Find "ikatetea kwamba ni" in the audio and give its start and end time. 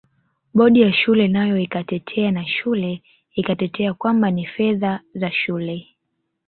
3.35-4.45